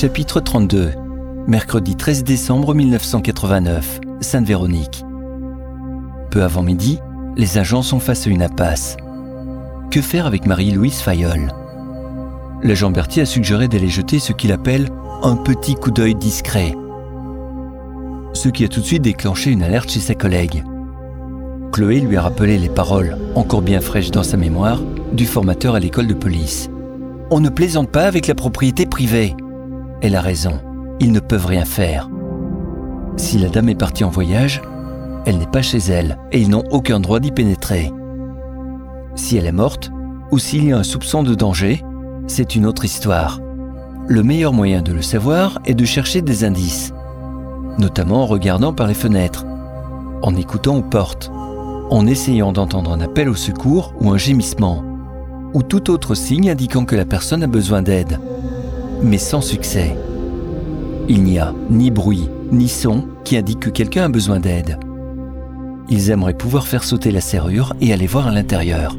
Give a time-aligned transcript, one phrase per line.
[0.00, 0.92] Chapitre 32
[1.46, 5.04] Mercredi 13 décembre 1989, Sainte-Véronique.
[6.30, 6.98] Peu avant midi,
[7.36, 8.96] les agents sont face à une impasse.
[9.90, 11.52] Que faire avec Marie-Louise Fayol?
[12.62, 14.88] L'agent Berthier a suggéré d'aller jeter ce qu'il appelle
[15.22, 16.74] un petit coup d'œil discret.
[18.32, 20.64] Ce qui a tout de suite déclenché une alerte chez sa collègue.
[21.72, 24.80] Chloé lui a rappelé les paroles, encore bien fraîches dans sa mémoire,
[25.12, 26.70] du formateur à l'école de police.
[27.30, 29.36] On ne plaisante pas avec la propriété privée.
[30.02, 30.58] Elle a raison,
[30.98, 32.08] ils ne peuvent rien faire.
[33.16, 34.62] Si la dame est partie en voyage,
[35.26, 37.92] elle n'est pas chez elle et ils n'ont aucun droit d'y pénétrer.
[39.14, 39.90] Si elle est morte,
[40.30, 41.84] ou s'il y a un soupçon de danger,
[42.26, 43.40] c'est une autre histoire.
[44.08, 46.94] Le meilleur moyen de le savoir est de chercher des indices,
[47.78, 49.44] notamment en regardant par les fenêtres,
[50.22, 51.30] en écoutant aux portes,
[51.90, 54.82] en essayant d'entendre un appel au secours ou un gémissement,
[55.52, 58.18] ou tout autre signe indiquant que la personne a besoin d'aide,
[59.02, 59.96] mais sans succès.
[61.08, 64.78] Il n'y a ni bruit, ni son qui indique que quelqu'un a besoin d'aide.
[65.88, 68.96] Ils aimeraient pouvoir faire sauter la serrure et aller voir à l'intérieur.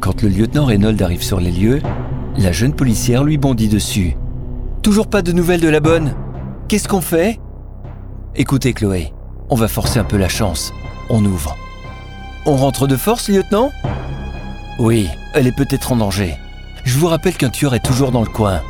[0.00, 1.80] Quand le lieutenant Reynolds arrive sur les lieux,
[2.36, 4.16] la jeune policière lui bondit dessus.
[4.82, 6.14] Toujours pas de nouvelles de la bonne?
[6.68, 7.38] Qu'est-ce qu'on fait?
[8.36, 9.12] Écoutez Chloé,
[9.48, 10.72] on va forcer un peu la chance.
[11.08, 11.56] On ouvre.
[12.46, 13.70] On rentre de force, lieutenant?
[14.78, 16.34] Oui, elle est peut-être en danger.
[16.84, 18.60] Je vous rappelle qu'un tueur est toujours dans le coin.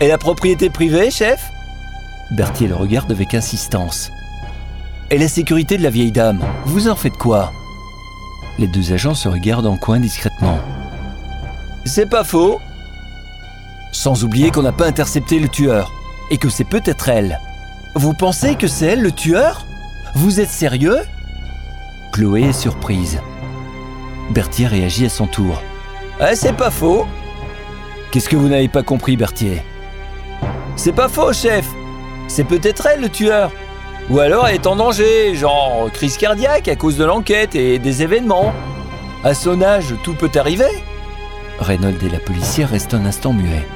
[0.00, 1.50] Et la propriété privée, chef?
[2.30, 4.12] Berthier le regarde avec insistance.
[5.10, 7.52] Et la sécurité de la vieille dame, vous en faites quoi?
[8.58, 10.60] Les deux agents se regardent en coin discrètement.
[11.84, 12.60] C'est pas faux,
[13.90, 15.92] sans oublier qu'on n'a pas intercepté le tueur,
[16.30, 17.40] et que c'est peut-être elle.
[17.96, 19.66] Vous pensez que c'est elle le tueur?
[20.14, 20.98] Vous êtes sérieux?
[22.12, 23.20] Chloé est surprise.
[24.30, 25.60] Berthier réagit à son tour.
[26.20, 27.06] Eh, c'est pas faux
[28.12, 29.62] Qu'est-ce que vous n'avez pas compris, Berthier?
[30.78, 31.66] C'est pas faux, chef
[32.28, 33.50] C'est peut-être elle le tueur
[34.08, 38.02] Ou alors elle est en danger, genre crise cardiaque à cause de l'enquête et des
[38.02, 38.54] événements.
[39.24, 40.84] À son âge, tout peut arriver.
[41.58, 43.66] Reynolds et la policière restent un instant muets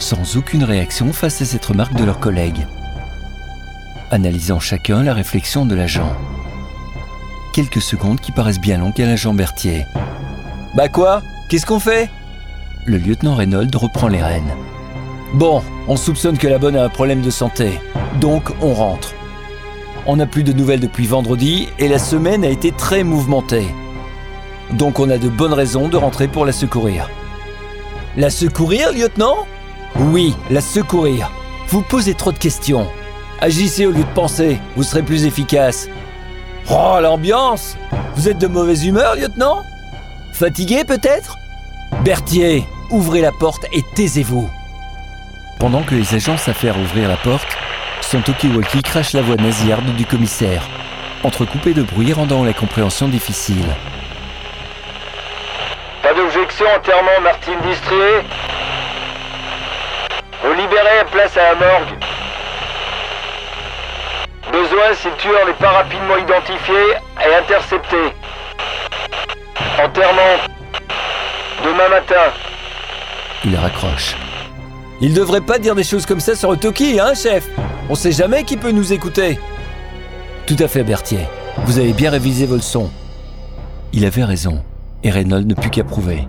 [0.00, 2.66] sans aucune réaction face à cette remarque de leurs collègues,
[4.10, 6.16] analysant chacun la réflexion de l'agent.
[7.52, 9.84] Quelques secondes qui paraissent bien longues à l'agent Berthier.
[10.74, 11.22] Bah quoi?
[11.48, 12.08] Qu'est-ce qu'on fait?
[12.86, 14.54] Le lieutenant Reynolds reprend les rênes.
[15.34, 17.80] Bon, on soupçonne que la bonne a un problème de santé,
[18.20, 19.14] donc on rentre.
[20.06, 23.68] On n'a plus de nouvelles depuis vendredi et la semaine a été très mouvementée.
[24.72, 27.08] Donc on a de bonnes raisons de rentrer pour la secourir.
[28.16, 29.46] La secourir, lieutenant?
[29.96, 31.30] Oui, la secourir.
[31.68, 32.88] Vous posez trop de questions.
[33.40, 35.88] Agissez au lieu de penser, vous serez plus efficace.
[36.68, 37.76] Oh, l'ambiance
[38.16, 39.62] Vous êtes de mauvaise humeur, lieutenant?
[40.32, 41.36] Fatigué peut-être?
[42.04, 44.50] Berthier, ouvrez la porte et taisez-vous.
[45.60, 47.56] Pendant que les agents s'affairent à ouvrir la porte,
[48.00, 50.62] son talkie-walkie crache la voix nasillarde du commissaire,
[51.22, 53.66] entrecoupée de bruit rendant la compréhension difficile.
[56.02, 58.24] Pas d'objection entièrement, Martine Distrier
[60.42, 61.94] vous libérez, place à la morgue.
[64.50, 66.74] Besoin si le tueur n'est pas rapidement identifié
[67.24, 67.96] et intercepté.
[69.84, 70.38] Enterrement.
[71.62, 72.32] Demain matin.
[73.44, 74.16] Il raccroche.
[75.00, 77.48] Il devrait pas dire des choses comme ça sur le Toki, hein, chef?
[77.88, 79.38] On sait jamais qui peut nous écouter.
[80.46, 81.26] Tout à fait, Berthier.
[81.64, 82.90] Vous avez bien révisé vos leçons.
[83.92, 84.62] Il avait raison,
[85.02, 86.28] et Reynolds ne put qu'approuver.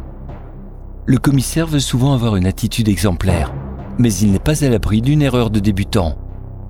[1.05, 3.53] Le commissaire veut souvent avoir une attitude exemplaire,
[3.97, 6.15] mais il n'est pas à l'abri d'une erreur de débutant.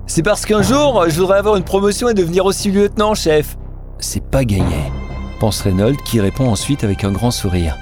[0.06, 3.56] C'est parce qu'un jour, je voudrais avoir une promotion et devenir aussi lieutenant, chef.
[3.98, 4.90] C'est pas gagné,
[5.38, 7.76] pense Reynolds qui répond ensuite avec un grand sourire.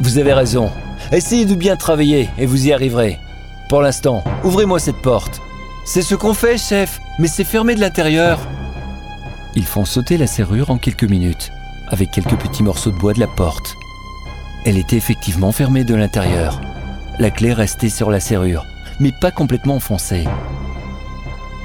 [0.00, 0.70] Vous avez raison.
[1.12, 3.18] Essayez de bien travailler et vous y arriverez.
[3.68, 5.42] Pour l'instant, ouvrez-moi cette porte.
[5.84, 8.38] C'est ce qu'on fait, chef, mais c'est fermé de l'intérieur.
[9.54, 11.50] Ils font sauter la serrure en quelques minutes,
[11.88, 13.76] avec quelques petits morceaux de bois de la porte.
[14.64, 16.62] Elle était effectivement fermée de l'intérieur.
[17.18, 18.64] La clé restait sur la serrure,
[19.00, 20.24] mais pas complètement enfoncée.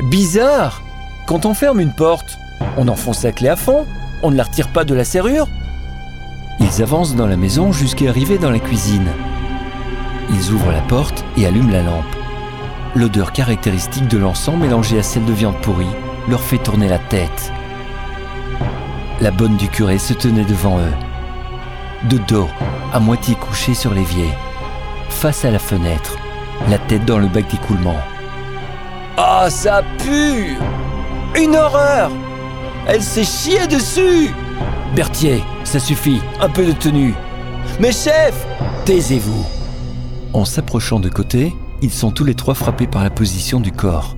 [0.09, 0.81] Bizarre
[1.25, 2.37] Quand on ferme une porte,
[2.75, 3.85] on enfonce la clé à fond,
[4.23, 5.47] on ne la retire pas de la serrure.
[6.59, 9.07] Ils avancent dans la maison jusqu'à arriver dans la cuisine.
[10.29, 12.15] Ils ouvrent la porte et allument la lampe.
[12.95, 15.85] L'odeur caractéristique de l'encens mélangée à celle de viande pourrie
[16.27, 17.51] leur fait tourner la tête.
[19.19, 20.93] La bonne du curé se tenait devant eux,
[22.09, 22.49] de dos,
[22.93, 24.29] à moitié couchée sur l'évier,
[25.09, 26.17] face à la fenêtre
[26.69, 27.97] la tête dans le bac d'écoulement.
[29.17, 30.57] Ah, ça pue
[31.35, 32.09] Une horreur
[32.87, 34.33] Elle s'est chiée dessus
[34.95, 37.13] Berthier, ça suffit, un peu de tenue.
[37.79, 38.33] Mais chef
[38.85, 39.45] Taisez-vous
[40.33, 41.53] En s'approchant de côté,
[41.83, 44.15] ils sont tous les trois frappés par la position du corps.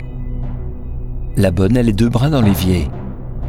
[1.36, 2.88] La bonne a les deux bras dans l'évier,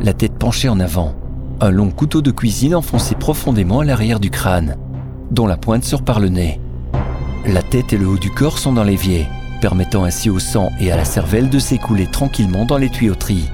[0.01, 1.15] la tête penchée en avant,
[1.61, 4.77] un long couteau de cuisine enfoncé profondément à l'arrière du crâne,
[5.31, 6.61] dont la pointe sort par le nez.
[7.47, 9.27] La tête et le haut du corps sont dans l'évier,
[9.61, 13.49] permettant ainsi au sang et à la cervelle de s'écouler tranquillement dans les tuyauteries.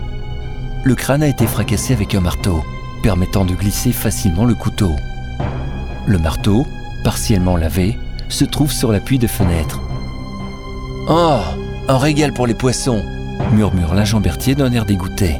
[0.84, 2.64] Le crâne a été fracassé avec un marteau,
[3.02, 4.92] permettant de glisser facilement le couteau.
[6.06, 6.66] Le marteau,
[7.04, 7.98] partiellement lavé,
[8.32, 9.80] se trouve sur l'appui de fenêtre.
[11.08, 11.40] Oh,
[11.88, 13.04] un régal pour les poissons,
[13.52, 15.38] murmure l'agent Berthier d'un air dégoûté.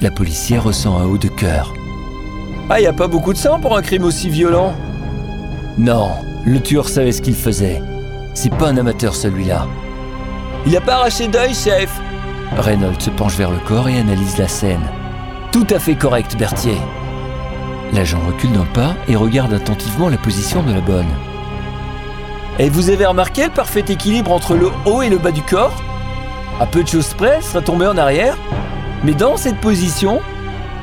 [0.00, 1.72] La policière ressent un haut de cœur.
[2.70, 4.74] Ah, y a pas beaucoup de sang pour un crime aussi violent
[5.78, 6.10] Non,
[6.44, 7.82] le tueur savait ce qu'il faisait.
[8.34, 9.66] C'est pas un amateur celui-là.
[10.66, 12.00] Il a pas arraché d'œil, chef
[12.56, 14.88] Reynolds se penche vers le corps et analyse la scène.
[15.52, 16.78] Tout à fait correct, Berthier.
[17.92, 21.10] L'agent recule d'un pas et regarde attentivement la position de la bonne.
[22.58, 25.82] Et vous avez remarqué le parfait équilibre entre le haut et le bas du corps?
[26.60, 28.38] À peu de choses près, elle serait tombée en arrière.
[29.02, 30.20] Mais dans cette position,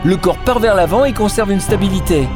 [0.03, 2.27] le corps part vers l'avant et conserve une stabilité.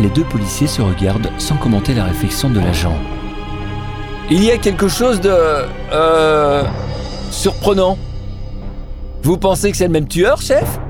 [0.00, 2.96] Les deux policiers se regardent sans commenter la réflexion de l'agent.
[4.30, 5.30] Il y a quelque chose de...
[5.92, 6.64] Euh...
[7.30, 7.98] surprenant.
[9.22, 10.80] Vous pensez que c'est le même tueur, chef?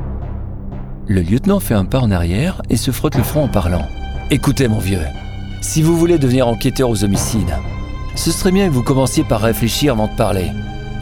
[1.08, 3.84] Le lieutenant fait un pas en arrière et se frotte le front en parlant.
[4.30, 5.00] Écoutez, mon vieux,
[5.64, 7.56] si vous voulez devenir enquêteur aux homicides,
[8.14, 10.52] ce serait bien que vous commenciez par réfléchir avant de parler.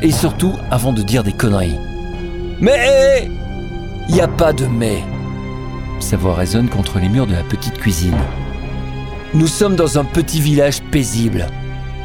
[0.03, 1.79] Et surtout avant de dire des conneries.
[2.61, 3.29] Mais
[4.09, 5.03] il n'y a pas de mais.
[5.99, 8.17] Sa voix résonne contre les murs de la petite cuisine.
[9.35, 11.49] Nous sommes dans un petit village paisible,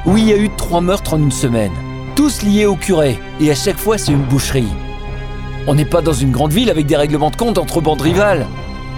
[0.07, 1.73] où il y a eu trois meurtres en une semaine,
[2.15, 4.73] tous liés au curé, et à chaque fois c'est une boucherie.
[5.67, 8.47] On n'est pas dans une grande ville avec des règlements de compte entre bandes rivales.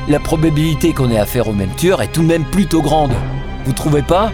[0.07, 3.13] La probabilité qu'on ait affaire au même tueur est tout de même plutôt grande.
[3.69, 4.31] Vous trouvez pas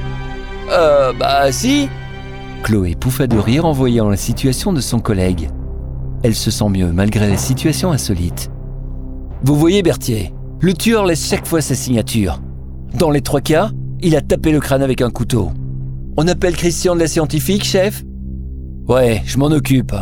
[0.71, 1.89] Euh, bah si.
[2.63, 5.49] Chloé pouffa de rire en voyant la situation de son collègue.
[6.23, 8.49] Elle se sent mieux malgré la situation insolite.
[9.43, 12.39] Vous voyez Berthier, le tueur laisse chaque fois sa signature.
[12.97, 15.51] Dans les trois cas, il a tapé le crâne avec un couteau.
[16.15, 18.05] On appelle Christian de la scientifique, chef?
[18.87, 19.93] Ouais, je m'en occupe.